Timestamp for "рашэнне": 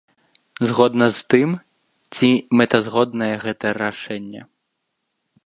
3.83-4.41